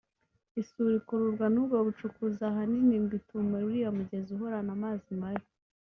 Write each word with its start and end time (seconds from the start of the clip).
isuri 0.61 0.93
ikururwa 0.99 1.45
n’ubwo 1.53 1.75
bucukuzi 1.85 2.41
ahanini 2.49 2.95
ngo 3.03 3.13
ituma 3.19 3.55
uriya 3.67 3.89
mugezi 3.97 4.29
uhorana 4.35 4.71
amazi 4.77 5.09
mabi 5.21 5.47